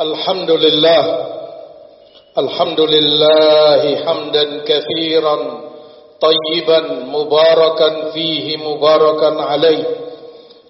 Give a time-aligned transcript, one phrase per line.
[0.00, 1.26] الحمد لله
[2.38, 5.36] الحمد لله حمدا كثيرا
[6.20, 9.84] طيبا مباركا فيه مباركا عليه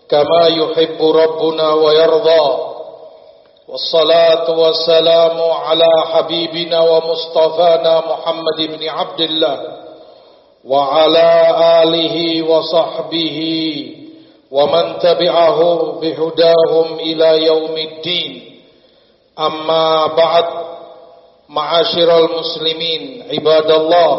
[0.08, 2.44] كما يحب ربنا ويرضى.
[3.68, 9.58] والصلاة والسلام على حبيبنا ومصطفانا محمد بن عبد الله
[10.64, 11.28] وعلى
[11.82, 13.38] آله وصحبه
[14.50, 15.58] ومن تبعه
[16.00, 18.53] بهداهم إلى يوم الدين.
[19.34, 20.48] Amma ba'd.
[21.44, 24.12] Ma'asyiral muslimin Ibadallah.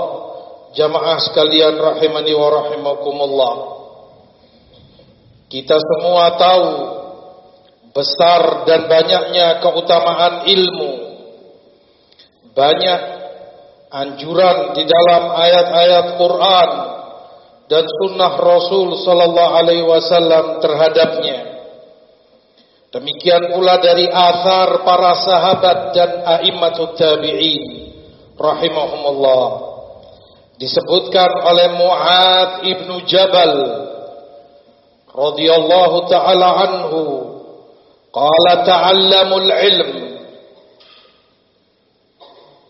[0.75, 3.55] Jamaah sekalian rahimani wa rahimakumullah.
[5.47, 6.65] Kita semua tahu
[7.95, 10.91] Besar dan banyaknya keutamaan ilmu.
[12.51, 13.01] Banyak
[13.87, 16.69] anjuran di dalam ayat-ayat Quran
[17.71, 21.54] dan sunnah Rasul Sallallahu Alaihi Wasallam terhadapnya.
[22.95, 27.91] Demikian pula dari asar para sahabat dan a'immatut tabi'in
[28.39, 29.47] rahimahumullah.
[30.55, 33.51] Disebutkan oleh Mu'ad ibnu Jabal
[35.11, 37.01] radhiyallahu taala anhu,
[38.15, 39.91] qala ta'allamul ilm.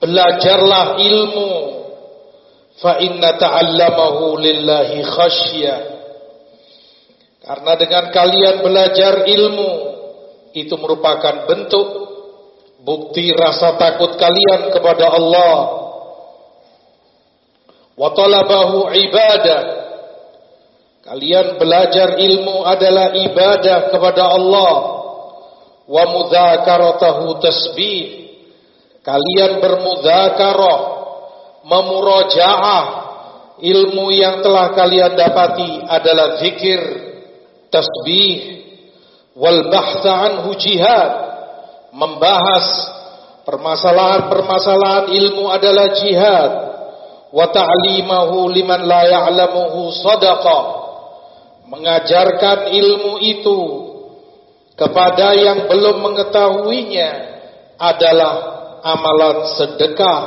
[0.01, 1.49] Belajarlah ilmu
[2.81, 5.79] fa inna ta'allamahu lillahi khasyah.
[7.45, 9.84] Karena dengan kalian belajar ilmu
[10.55, 11.87] itu merupakan bentuk
[12.79, 15.57] bukti rasa takut kalian kepada Allah.
[17.99, 19.61] Wa talabahu ibadah.
[21.05, 24.73] Kalian belajar ilmu adalah ibadah kepada Allah.
[25.85, 28.05] Wa mudzakaratahu tasbih.
[29.05, 30.79] Kalian bermudzakarah
[31.65, 32.85] memurajaah
[33.61, 36.81] ilmu yang telah kalian dapati adalah zikir
[37.69, 38.64] tasbih
[39.35, 41.11] wal bahtha anhu jihad.
[41.95, 42.67] Membahas
[43.47, 46.51] permasalahan-permasalahan ilmu adalah jihad.
[47.35, 50.63] Wa ta'limahu liman la ya'lamuhu sadaqah
[51.65, 53.59] mengajarkan ilmu itu
[54.75, 57.09] kepada yang belum mengetahuinya
[57.79, 58.33] adalah
[58.83, 60.19] amalan sedekah.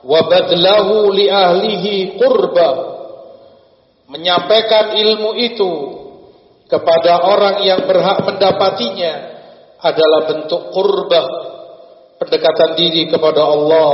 [0.00, 2.70] Wa badlahu li ahlihi qurba.
[4.08, 5.72] Menyampaikan ilmu itu
[6.70, 9.12] kepada orang yang berhak mendapatinya
[9.82, 11.26] adalah bentuk kurbah
[12.22, 13.92] pendekatan diri kepada Allah.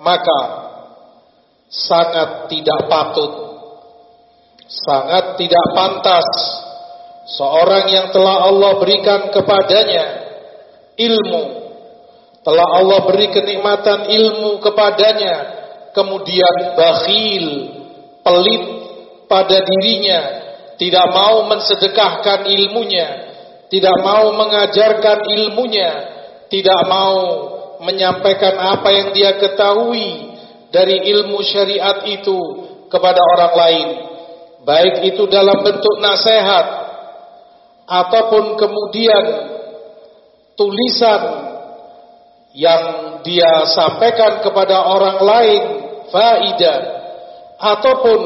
[0.00, 0.40] Maka
[1.70, 3.50] sangat tidak patut
[4.70, 6.26] sangat tidak pantas
[7.38, 10.04] seorang yang telah Allah berikan kepadanya
[10.94, 11.42] ilmu
[12.46, 15.34] telah Allah beri kenikmatan ilmu kepadanya
[15.90, 17.46] kemudian bakhil
[18.22, 18.64] pelit
[19.26, 20.39] pada dirinya
[20.80, 23.08] tidak mau mensedekahkan ilmunya,
[23.68, 25.90] tidak mau mengajarkan ilmunya,
[26.48, 27.16] tidak mau
[27.84, 30.32] menyampaikan apa yang dia ketahui
[30.72, 32.38] dari ilmu syariat itu
[32.88, 33.88] kepada orang lain,
[34.64, 36.66] baik itu dalam bentuk nasihat
[37.84, 39.24] ataupun kemudian
[40.56, 41.22] tulisan
[42.56, 42.82] yang
[43.20, 45.62] dia sampaikan kepada orang lain
[46.08, 46.80] faidah
[47.60, 48.20] ataupun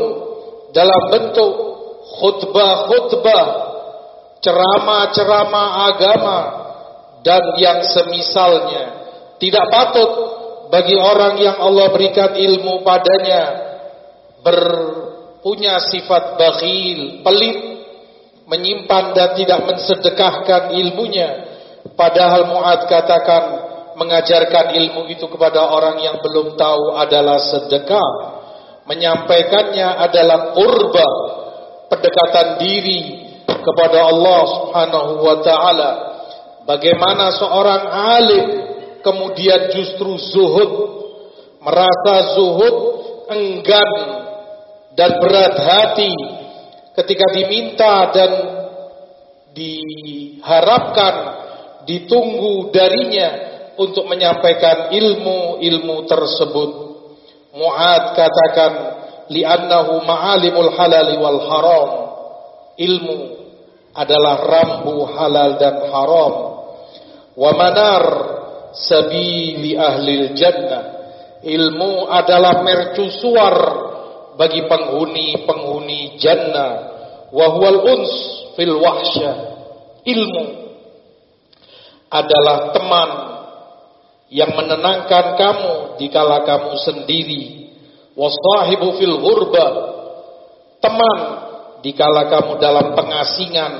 [0.70, 1.73] dalam bentuk
[2.20, 3.46] khutbah-khutbah,
[4.44, 6.38] ceramah-ceramah agama
[7.24, 8.84] dan yang semisalnya.
[9.40, 10.10] Tidak patut
[10.70, 13.42] bagi orang yang Allah berikan ilmu padanya
[14.44, 17.58] berpunya sifat bakhil, pelit,
[18.44, 21.28] menyimpan dan tidak mensedekahkan ilmunya.
[21.96, 23.42] Padahal Mu'ad katakan
[23.96, 28.08] mengajarkan ilmu itu kepada orang yang belum tahu adalah sedekah.
[28.84, 31.08] Menyampaikannya adalah kurba
[31.94, 33.00] pendekatan diri
[33.46, 35.90] kepada Allah Subhanahu wa taala.
[36.64, 38.46] Bagaimana seorang alim
[39.04, 40.70] kemudian justru zuhud,
[41.60, 42.76] merasa zuhud,
[43.28, 43.90] enggan
[44.96, 46.12] dan berat hati
[46.96, 48.30] ketika diminta dan
[49.52, 51.14] diharapkan
[51.84, 53.28] ditunggu darinya
[53.76, 56.70] untuk menyampaikan ilmu-ilmu tersebut.
[57.54, 58.72] Mu'ad katakan
[59.30, 61.90] li'annahu ma'alimul halal wal haram.
[62.74, 63.18] Ilmu
[63.94, 66.34] adalah rambu halal dan haram.
[67.34, 68.02] Wa manar
[68.74, 70.84] sabili ahli jannah.
[71.44, 73.56] Ilmu adalah mercusuar
[74.34, 76.72] bagi penghuni-penghuni jannah.
[77.30, 78.12] Wa huwal uns
[78.58, 79.34] fil wahsyah.
[80.04, 80.44] Ilmu
[82.10, 83.10] adalah teman
[84.30, 87.63] yang menenangkan kamu dikala kamu sendiri
[88.14, 89.66] wasahibu fil ghurba.
[90.82, 91.18] Teman
[91.82, 93.72] dikala kamu dalam pengasingan.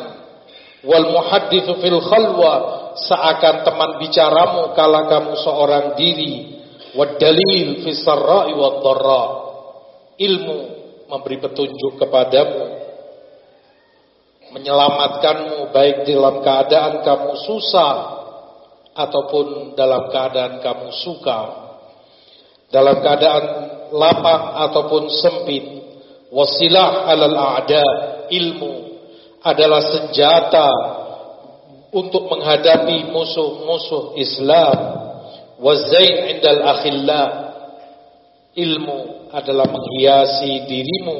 [0.84, 2.54] Wal muhadditsu fil khalwa.
[2.94, 6.54] Seakan teman bicaramu kala kamu seorang diri.
[6.94, 8.54] Wad dalil fi sarra'i
[10.14, 10.58] ilmu
[11.10, 12.86] memberi petunjuk kepadamu.
[14.54, 17.94] Menyelamatkanmu baik dalam keadaan kamu susah
[18.94, 21.40] ataupun dalam keadaan kamu suka.
[22.70, 23.44] Dalam keadaan
[23.94, 25.62] lapang ataupun sempit
[26.34, 27.86] wasilah alal a'da
[28.26, 28.98] ilmu
[29.46, 30.68] adalah senjata
[31.94, 34.78] untuk menghadapi musuh-musuh Islam
[35.62, 37.22] wazain indal akhilla
[38.58, 41.18] ilmu adalah menghiasi dirimu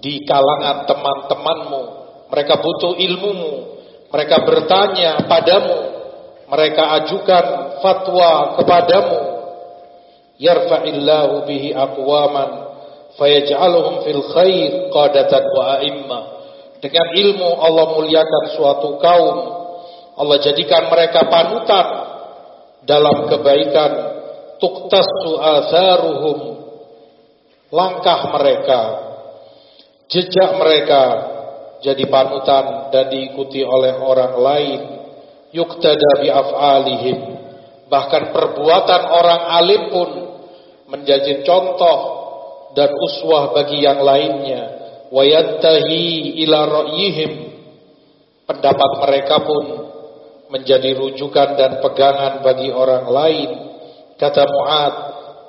[0.00, 3.78] di kalangan teman-temanmu mereka butuh ilmumu.
[4.10, 5.78] Mereka bertanya padamu.
[6.46, 7.44] Mereka ajukan
[7.82, 9.18] fatwa kepadamu.
[10.36, 12.50] Yarfa'illahu bihi aqwaman
[13.16, 16.20] fayaj'aluhum fil khair qadatan wa a'imma.
[16.84, 19.36] Dengan ilmu Allah muliakan suatu kaum.
[20.16, 21.86] Allah jadikan mereka panutan
[22.84, 23.92] dalam kebaikan.
[24.56, 26.38] Tuktasu atharuhum.
[27.68, 28.80] Langkah mereka,
[30.08, 31.02] jejak mereka
[31.84, 34.80] jadi panutan dan diikuti oleh orang lain
[35.52, 37.35] yuktada bi af'alihim
[37.86, 40.10] bahkan perbuatan orang alim pun
[40.90, 41.98] menjadi contoh
[42.74, 44.62] dan uswah bagi yang lainnya.
[45.10, 47.32] Wayantahi ila ra'yihim.
[48.46, 49.64] Pendapat mereka pun
[50.50, 53.50] menjadi rujukan dan pegangan bagi orang lain.
[54.18, 54.94] Kata Mu'ad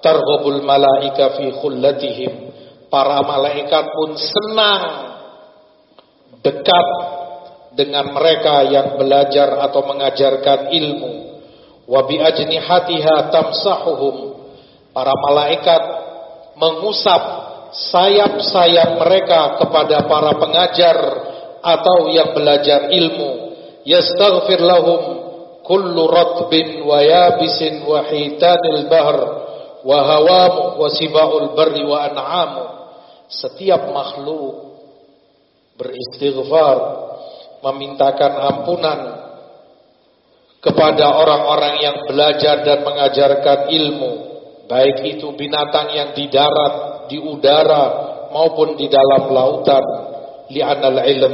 [0.01, 2.33] targhubul malaika fi khullatihim.
[2.87, 4.83] Para malaikat pun senang
[6.39, 6.87] dekat
[7.75, 11.26] dengan mereka yang belajar atau mengajarkan ilmu
[11.87, 14.15] wa bi ajnihatiha tamsahuhum.
[14.91, 15.83] Para malaikat
[16.59, 17.21] mengusap
[17.71, 20.97] sayap-sayap mereka kepada para pengajar
[21.63, 23.55] atau yang belajar ilmu.
[23.87, 25.01] Yastaghfir lahum
[25.63, 29.17] kullu ratbin wa yabisin wa hitanil bahr
[29.83, 32.65] wa hawamu wa sibaul barri wa an'amu.
[33.27, 34.79] Setiap makhluk
[35.77, 36.77] beristighfar,
[37.61, 38.99] memintakan ampunan
[40.67, 44.11] kepada orang-orang yang belajar dan mengajarkan ilmu,
[44.67, 47.85] baik itu binatang yang di darat, di udara
[48.35, 49.85] maupun di dalam lautan.
[50.51, 51.33] Li'anal ilm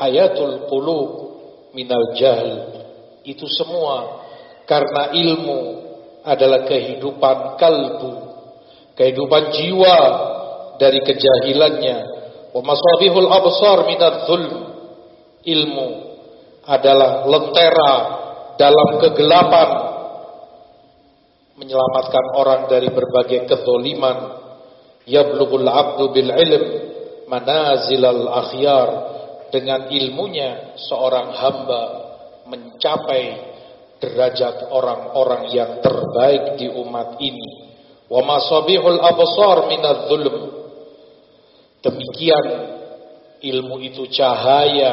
[0.00, 1.08] hayatul qulub
[1.76, 2.80] minal jahl.
[3.20, 4.24] Itu semua
[4.64, 5.60] karena ilmu
[6.24, 8.12] adalah kehidupan kalbu,
[8.96, 9.98] kehidupan jiwa
[10.80, 14.30] dari kejahilannya Wa masabihul absar minadz.
[15.40, 15.88] Ilmu
[16.68, 17.94] adalah lentera
[18.60, 19.70] dalam kegelapan
[21.56, 24.36] menyelamatkan orang dari berbagai kezaliman.
[25.08, 26.64] Yablughul 'abdu bil ilm
[27.32, 28.88] manazilal akhyar.
[29.50, 31.82] Dengan ilmunya seorang hamba
[32.46, 33.50] mencapai
[33.98, 37.74] derajat orang-orang yang terbaik di umat ini.
[38.06, 40.36] Wa masabihul absar minadz zulm
[41.82, 42.46] Demikian
[43.42, 44.92] ilmu itu cahaya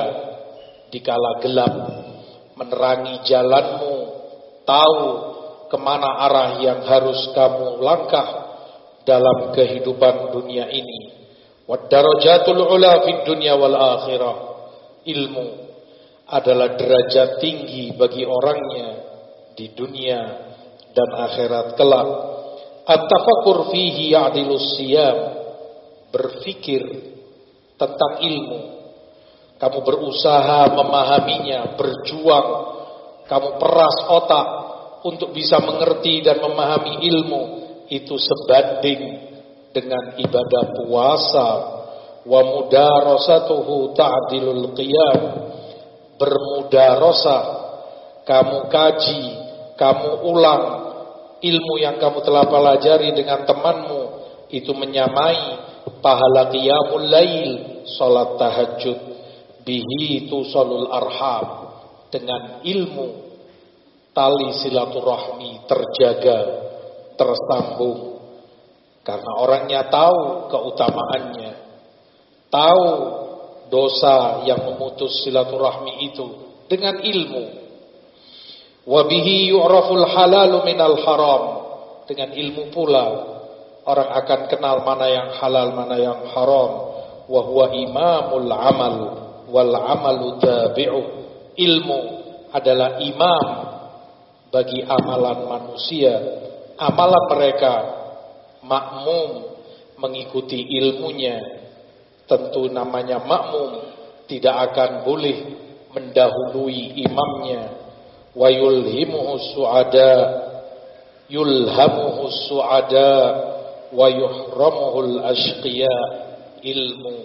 [0.90, 1.97] di kala gelap
[2.58, 3.96] menerangi jalanmu,
[4.66, 5.06] tahu
[5.70, 8.28] ke mana arah yang harus kamu langkah
[9.08, 11.16] dalam kehidupan dunia ini.
[11.68, 14.38] Wadarajatul ula fid dunya wal akhirah.
[15.08, 15.48] Ilmu
[16.28, 18.90] adalah derajat tinggi bagi orangnya
[19.56, 20.20] di dunia
[20.92, 22.10] dan akhirat kelak.
[22.88, 25.18] At-tafakkur fihi ya'dilus siyam
[26.12, 26.84] berpikir
[27.76, 28.77] tentang ilmu.
[29.58, 32.48] Kamu berusaha memahaminya, berjuang,
[33.26, 34.48] kamu peras otak
[35.04, 37.44] untuk bisa mengerti dan memahami ilmu.
[37.88, 39.02] Itu sebanding
[39.74, 41.50] dengan ibadah puasa.
[42.28, 45.22] Wa mudarasatuhu ta'dilul qiyam.
[46.18, 47.44] Bermudarasah
[48.28, 49.24] kamu kaji
[49.78, 50.64] kamu ulang
[51.40, 54.02] ilmu yang kamu telah pelajari dengan temanmu.
[54.50, 55.62] Itu menyamai
[56.02, 57.50] pahala qiyamul lail,
[57.86, 59.00] salat tahajud,
[59.68, 61.68] bihi tusalul arham.
[62.08, 63.08] Dengan ilmu
[64.16, 66.40] tali silaturahmi terjaga,
[67.20, 68.16] tersambung.
[69.04, 71.52] Karena orangnya tahu keutamaannya,
[72.48, 72.88] tahu
[73.68, 76.26] dosa yang memutus silaturahmi itu
[76.72, 77.68] dengan ilmu.
[78.88, 81.44] Wabihi yu'raful halalu minal haram.
[82.08, 83.04] Dengan ilmu pula
[83.84, 86.72] orang akan kenal mana yang halal, mana yang haram.
[87.28, 91.02] Wa huwa imamul amal wal amalu tabi'u.
[91.58, 92.00] Ilmu
[92.54, 93.48] adalah imam
[94.54, 96.14] bagi amalan manusia.
[96.78, 97.74] Amalan mereka
[98.62, 99.30] makmum
[99.98, 101.42] mengikuti ilmunya.
[102.28, 103.82] Tentu namanya makmum
[104.28, 105.38] tidak akan boleh
[105.96, 107.72] mendahului imamnya
[108.36, 110.14] wa yulhimuhu su'ada
[111.32, 113.16] yulhamuhu su'ada
[113.96, 115.96] wa yuhramuhu al-ashqiya
[116.62, 117.16] ilmu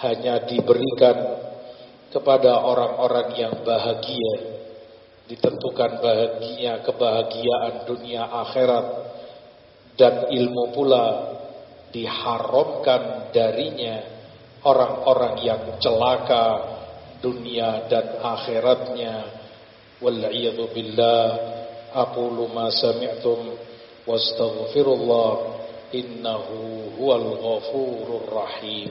[0.00, 1.16] hanya diberikan
[2.12, 4.52] kepada orang-orang yang bahagia
[5.28, 8.86] ditentukan bahagia kebahagiaan dunia akhirat
[9.96, 11.06] dan ilmu pula
[11.92, 14.02] diharamkan darinya
[14.64, 16.44] orang-orang yang celaka
[17.22, 19.14] dunia dan akhiratnya.
[20.02, 20.18] Wal
[20.74, 21.26] billah
[21.94, 23.54] aqulu ma sami'tum
[24.02, 25.32] wastaghfirullah
[25.94, 26.58] innahu
[26.98, 28.90] huwal ghafurur rahim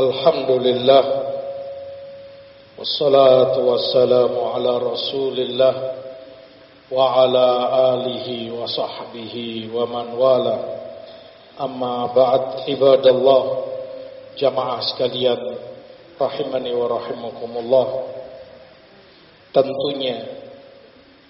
[0.00, 1.04] الحمد لله
[2.78, 5.74] والصلاة والسلام على رسول الله
[6.92, 7.46] وعلى
[7.92, 9.34] آله وصحبه
[9.74, 10.62] ومن والاه
[11.60, 13.42] أما بعد عباد الله
[14.36, 15.40] jamaah sekalian
[16.20, 17.86] rahimani wa rahimakumullah
[19.48, 20.28] tentunya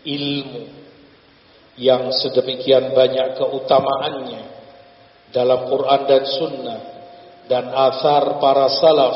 [0.02, 0.66] ilmu
[1.78, 4.42] yang sedemikian banyak keutamaannya
[5.30, 6.78] dalam Quran dan Sunnah
[7.49, 9.15] dan asar para salaf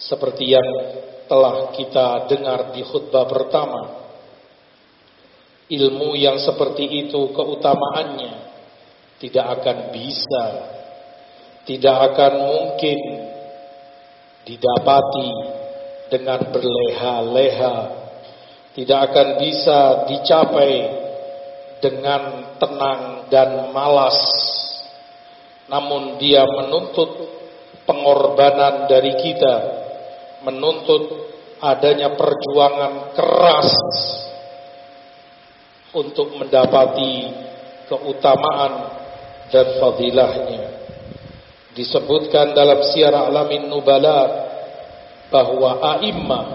[0.00, 0.68] seperti yang
[1.28, 4.00] telah kita dengar di khutbah pertama.
[5.70, 8.34] Ilmu yang seperti itu keutamaannya
[9.22, 10.44] tidak akan bisa
[11.62, 12.98] tidak akan mungkin
[14.42, 15.30] didapati
[16.10, 17.76] dengan berleha-leha
[18.74, 20.74] tidak akan bisa dicapai
[21.78, 22.22] dengan
[22.58, 24.18] tenang dan malas
[25.70, 27.10] namun dia menuntut
[27.86, 29.54] pengorbanan dari kita,
[30.42, 31.30] menuntut
[31.62, 33.70] adanya perjuangan keras
[35.94, 37.30] untuk mendapati
[37.86, 38.72] keutamaan
[39.54, 40.64] dan fadilahnya.
[41.70, 44.26] Disebutkan dalam siar alamin nubala
[45.30, 46.46] bahwa a'immah,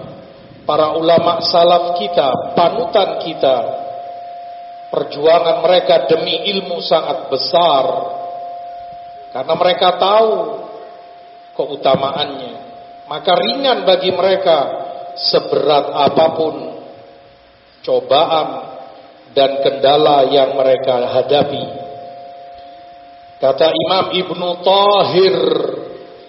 [0.68, 3.56] para ulama salaf kita, panutan kita,
[4.92, 7.84] perjuangan mereka demi ilmu sangat besar
[9.36, 10.32] karena mereka tahu
[11.60, 12.54] keutamaannya.
[13.04, 14.58] Maka ringan bagi mereka
[15.20, 16.54] seberat apa pun
[17.84, 18.48] cobaan
[19.36, 21.64] dan kendala yang mereka hadapi.
[23.36, 25.36] Kata Imam Ibnu Tahir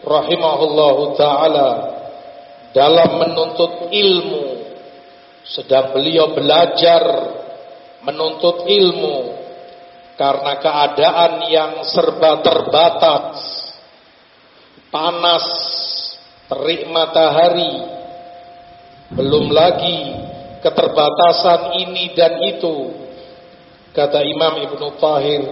[0.03, 1.69] rahimahullahu taala
[2.75, 4.67] dalam menuntut ilmu
[5.47, 7.03] sedang beliau belajar
[8.03, 9.46] menuntut ilmu
[10.17, 13.38] karena keadaan yang serba terbatas,
[14.89, 15.45] panas,
[16.50, 17.74] terik matahari,
[19.13, 19.97] belum lagi
[20.65, 23.05] keterbatasan ini dan itu.
[23.93, 25.43] Kata Imam Ibnu Tahir,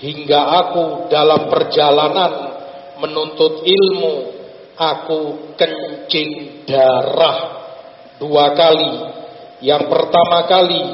[0.00, 2.32] hingga aku dalam perjalanan
[3.04, 4.14] menuntut ilmu,
[4.80, 5.20] aku
[5.60, 7.38] kencing darah
[8.16, 8.94] dua kali.
[9.60, 10.84] Yang pertama kali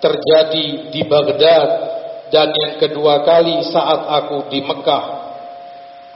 [0.00, 1.87] terjadi di Baghdad
[2.28, 5.04] dan yang kedua kali saat aku di Mekah.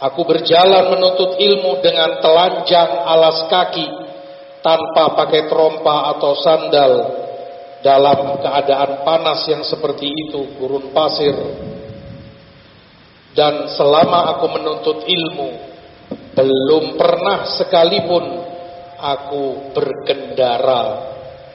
[0.02, 3.87] Aku berjalan menuntut ilmu dengan telanjang alas kaki
[4.59, 6.92] tanpa pakai trompa atau sandal
[7.87, 11.35] dalam keadaan panas yang seperti itu, gurun pasir.
[13.33, 15.50] Dan selama aku menuntut ilmu,
[16.35, 18.25] belum pernah sekalipun
[18.99, 20.83] aku berkendara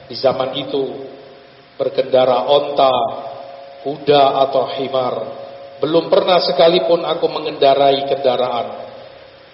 [0.08, 0.84] di zaman itu
[1.76, 2.92] berkendara onta
[3.82, 5.14] kuda atau himar.
[5.78, 8.68] Belum pernah sekalipun aku mengendarai kendaraan.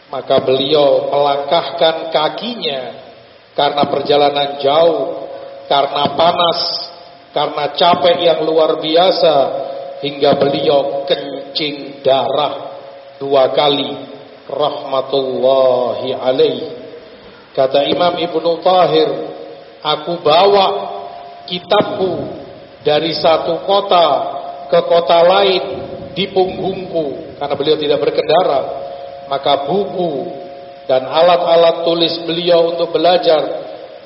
[0.09, 2.81] Maka beliau melangkahkan kakinya
[3.53, 5.29] karena perjalanan jauh,
[5.69, 6.61] karena panas,
[7.35, 9.35] karena capek yang luar biasa
[10.01, 12.79] hingga beliau kencing darah
[13.19, 13.91] dua kali
[14.49, 16.61] rahmatullahi alaih.
[17.55, 19.09] Kata Imam Ibnu Tahir,
[19.81, 20.67] aku bawa
[21.47, 22.44] kitabku
[22.85, 24.09] dari satu kota
[24.69, 25.63] ke kota lain
[26.15, 28.61] di punggungku karena beliau tidak berkendara
[29.27, 30.45] maka buku
[30.85, 33.65] dan alat-alat tulis beliau untuk belajar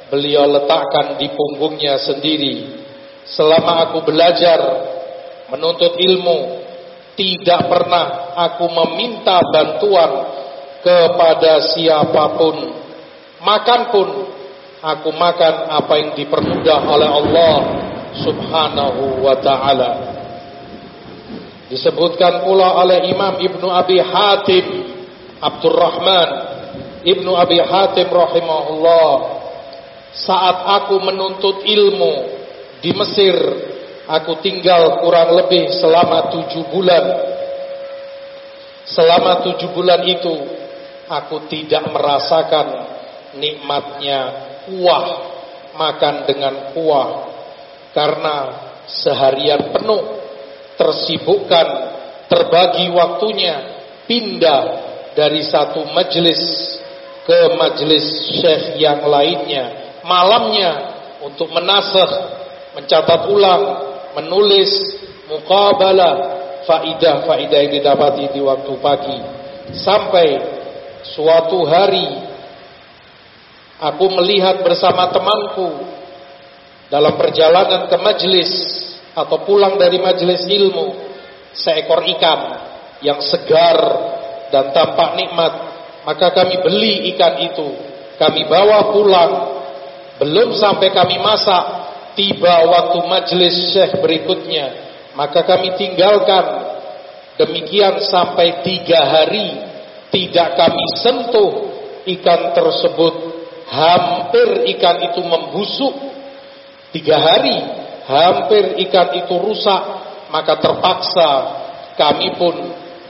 [0.09, 2.81] beliau letakkan di punggungnya sendiri.
[3.29, 4.59] Selama aku belajar
[5.53, 6.65] menuntut ilmu
[7.13, 10.11] tidak pernah aku meminta bantuan
[10.81, 12.57] kepada siapa pun.
[13.39, 14.09] Makan pun
[14.81, 17.55] aku makan apa yang dipermudah oleh Allah
[18.23, 19.91] subhanahu wa ta'ala.
[21.69, 24.67] Disebutkan pula oleh Imam Ibnu Abi Hatim
[25.39, 26.29] Abdurrahman
[27.05, 29.13] Ibnu Abi Hatim rahimahullah
[30.11, 32.15] saat aku menuntut ilmu
[32.83, 33.37] di Mesir
[34.09, 37.05] aku tinggal kurang lebih selama tujuh bulan.
[38.89, 40.33] Selama tujuh bulan itu
[41.07, 42.67] aku tidak merasakan
[43.37, 44.21] nikmatnya
[44.67, 45.07] kuah
[45.77, 47.09] makan dengan kuah
[47.93, 48.37] karena
[48.89, 50.03] seharian penuh
[50.79, 51.67] tersibukkan,
[52.31, 53.57] terbagi waktunya,
[54.07, 54.63] pindah
[55.13, 56.41] dari satu majelis
[57.27, 58.07] ke majelis
[58.41, 59.99] syekh yang lainnya.
[60.07, 60.71] Malamnya
[61.21, 62.11] untuk menasah,
[62.79, 63.63] mencatat ulang,
[64.17, 64.71] menulis,
[65.29, 69.19] mukabalah, faidah-faidah yang didapati di waktu pagi.
[69.77, 70.41] Sampai
[71.05, 72.09] suatu hari
[73.77, 75.98] aku melihat bersama temanku
[76.89, 78.51] dalam perjalanan ke majelis
[79.13, 81.09] atau pulang dari majelis ilmu
[81.53, 82.41] seekor ikan
[83.05, 83.79] yang segar
[84.49, 85.69] dan tampak nikmat
[86.09, 87.69] maka kami beli ikan itu.
[88.17, 89.33] Kami bawa pulang.
[90.17, 91.65] Belum sampai kami masak
[92.17, 94.73] tiba waktu majelis syekh berikutnya.
[95.13, 96.65] Maka kami tinggalkan.
[97.37, 99.63] Demikian sampai tiga hari
[100.11, 101.51] tidak kami sentuh
[102.19, 103.15] ikan tersebut.
[103.69, 105.95] Hampir ikan itu membusuk
[106.95, 107.59] tiga hari
[108.09, 109.83] hampir ikan itu rusak,
[110.33, 111.31] maka terpaksa
[112.01, 112.55] kami pun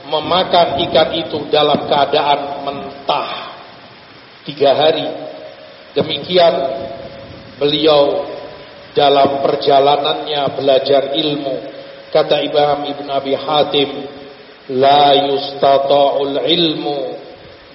[0.09, 3.53] memakan ikan itu dalam keadaan mentah.
[4.43, 5.07] Tiga hari.
[5.93, 6.53] Demikian
[7.61, 8.25] beliau
[8.97, 11.55] dalam perjalanannya belajar ilmu.
[12.09, 13.89] Kata Imam Ibn Abi Hatim,
[14.73, 16.97] La yustata'ul ilmu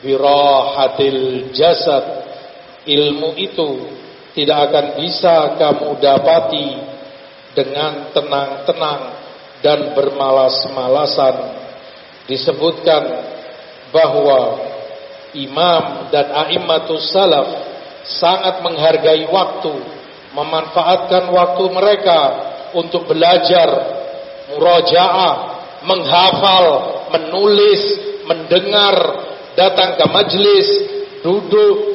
[0.03, 2.27] birahatil jasad.
[2.85, 3.69] Ilmu itu
[4.35, 6.69] tidak akan bisa kamu dapati
[7.55, 9.01] dengan tenang-tenang
[9.63, 11.35] dan bermalas-malasan.
[12.27, 13.03] Disebutkan
[13.95, 14.59] bahwa
[15.39, 17.47] imam dan a'immatus salaf
[18.05, 19.75] sangat menghargai waktu
[20.35, 22.21] memanfaatkan waktu mereka
[22.75, 23.71] untuk belajar
[24.51, 25.35] murajaah
[25.87, 26.67] menghafal
[27.15, 27.83] menulis
[28.27, 28.95] mendengar
[29.55, 30.69] datang ke majelis
[31.23, 31.95] duduk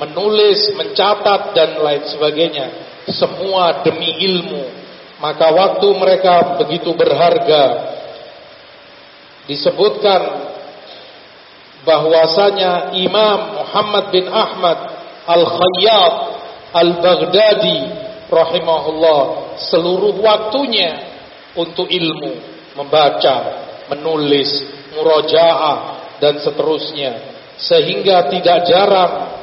[0.00, 2.66] menulis mencatat dan lain sebagainya.
[3.12, 4.64] Semua demi ilmu.
[5.20, 7.92] Maka waktu mereka begitu berharga.
[9.44, 10.20] Disebutkan
[11.84, 14.78] bahwasanya Imam Muhammad bin Ahmad
[15.28, 16.14] Al-Khayyat
[16.70, 17.78] Al-Baghdadi
[18.30, 19.20] rahimahullah
[19.58, 21.02] seluruh waktunya
[21.58, 22.32] untuk ilmu,
[22.78, 23.36] membaca,
[23.90, 27.12] menulis, murojaah dan seterusnya.
[27.60, 29.39] Sehingga tidak jarang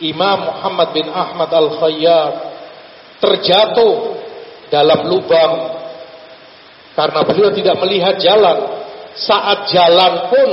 [0.00, 2.32] Imam Muhammad bin Ahmad Al-Khayyat
[3.20, 4.16] terjatuh
[4.72, 5.76] dalam lubang
[6.96, 8.80] karena beliau tidak melihat jalan.
[9.12, 10.48] Saat jalan pun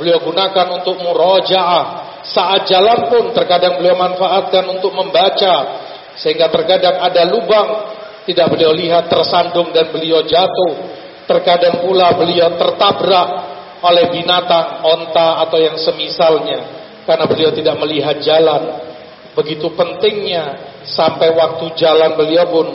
[0.00, 2.08] beliau gunakan untuk murojaah.
[2.24, 5.84] Saat jalan pun terkadang beliau manfaatkan untuk membaca
[6.16, 7.68] sehingga terkadang ada lubang
[8.24, 10.96] tidak beliau lihat tersandung dan beliau jatuh.
[11.28, 13.28] Terkadang pula beliau tertabrak
[13.80, 18.90] oleh binatang, onta atau yang semisalnya karena beliau tidak melihat jalan.
[19.30, 22.66] Begitu pentingnya sampai waktu jalan beliau pun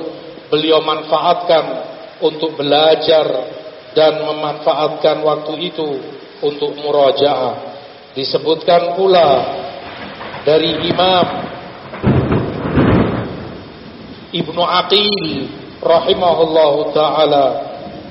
[0.47, 1.65] beliau manfaatkan
[2.23, 3.27] untuk belajar
[3.91, 5.99] dan memanfaatkan waktu itu
[6.39, 7.75] untuk murajaah.
[8.15, 9.29] Disebutkan pula
[10.47, 11.25] dari Imam
[14.35, 15.47] Ibnu Aqil
[15.79, 17.45] rahimahullahu taala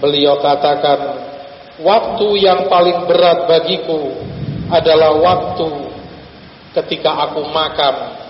[0.01, 1.21] beliau katakan
[1.81, 4.13] waktu yang paling berat bagiku
[4.73, 5.84] adalah waktu
[6.75, 8.23] ketika aku makan.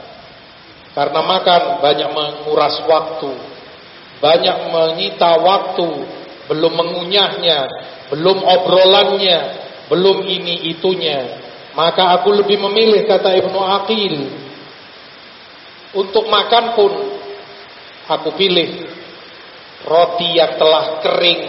[0.95, 3.55] Karena makan banyak menguras waktu
[4.25, 5.89] banyak menyita waktu,
[6.49, 7.69] belum mengunyahnya,
[8.09, 9.39] belum obrolannya,
[9.93, 11.45] belum ini itunya.
[11.77, 14.15] Maka aku lebih memilih kata Ibnu Aqil
[15.93, 16.93] untuk makan pun
[18.09, 18.89] aku pilih
[19.85, 21.43] roti yang telah kering.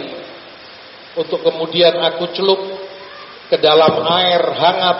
[1.16, 2.60] Untuk kemudian aku celup
[3.48, 4.98] ke dalam air hangat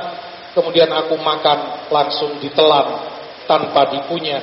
[0.56, 3.04] kemudian aku makan langsung ditelan
[3.44, 4.40] tanpa dikunyah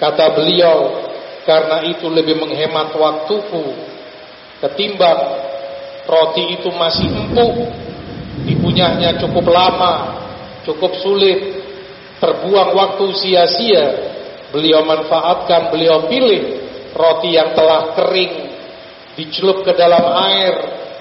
[0.00, 1.04] kata beliau
[1.44, 3.76] karena itu lebih menghemat waktuku
[4.64, 5.44] ketimbang
[6.08, 7.52] roti itu masih empuk,
[8.44, 9.94] dikunyahnya cukup lama,
[10.68, 11.64] cukup sulit,
[12.20, 13.86] terbuang waktu sia-sia.
[14.54, 16.62] Beliau manfaatkan, beliau pilih
[16.94, 18.34] roti yang telah kering,
[19.18, 20.54] dicelup ke dalam air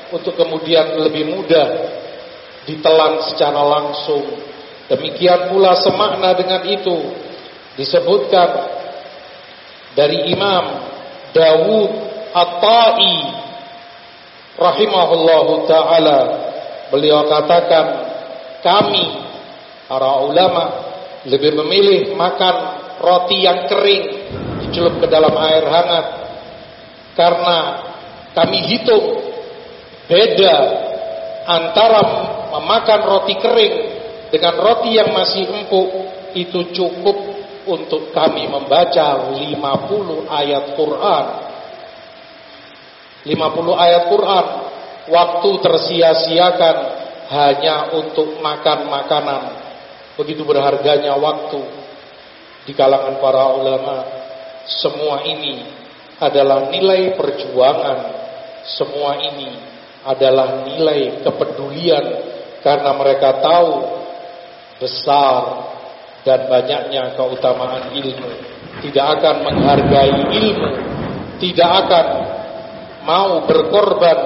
[0.10, 1.68] untuk kemudian lebih mudah
[2.68, 4.24] ditelan secara langsung.
[4.92, 6.98] Demikian pula semakna dengan itu
[7.80, 8.50] disebutkan
[9.98, 10.86] dari Imam
[11.34, 11.92] Dawud
[12.34, 13.18] At-Ta'i
[14.58, 16.20] rahimahullahu taala
[16.94, 17.86] beliau katakan
[18.62, 19.06] kami
[19.90, 20.64] para ulama
[21.26, 22.56] lebih memilih makan
[23.02, 24.06] roti yang kering
[24.66, 26.06] dicelup ke dalam air hangat
[27.18, 27.58] karena
[28.38, 29.06] kami hitung
[30.06, 30.56] beda
[31.50, 32.02] antara
[32.54, 33.76] memakan roti kering
[34.30, 35.90] dengan roti yang masih empuk
[36.38, 37.18] itu cukup
[37.66, 39.40] untuk kami membaca 50
[40.30, 41.26] ayat Quran.
[43.24, 44.46] 50 ayat Quran
[45.10, 46.78] waktu tersia-siakan
[47.32, 49.44] hanya untuk makan makanan.
[50.20, 51.62] Begitu berharganya waktu
[52.70, 53.98] di kalangan para ulama.
[54.64, 55.64] Semua ini
[56.20, 58.00] adalah nilai perjuangan.
[58.64, 59.52] Semua ini
[60.04, 62.33] adalah nilai kepedulian
[62.64, 63.70] karena mereka tahu
[64.80, 65.68] besar
[66.24, 68.32] dan banyaknya keutamaan ilmu.
[68.80, 70.72] Tidak akan menghargai ilmu.
[71.38, 72.06] Tidak akan
[73.04, 74.18] mau berkorban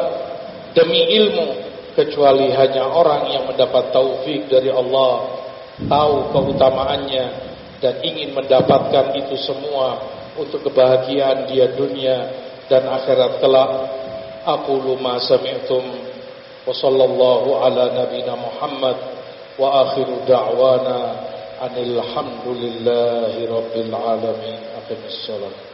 [0.77, 1.65] demi ilmu.
[1.97, 5.41] Kecuali hanya orang yang mendapat taufik dari Allah.
[5.81, 7.25] Tahu keutamaannya
[7.81, 9.97] dan ingin mendapatkan itu semua
[10.37, 12.29] untuk kebahagiaan dia dunia
[12.69, 13.71] dan akhirat kelak.
[14.45, 16.06] Aku luma sami'tum
[16.67, 18.97] wa sallallahu ala nabina Muhammad
[19.57, 20.97] wa akhiru da'wana
[21.63, 25.66] anil hamdulillahi rabbil alamin aqimis salat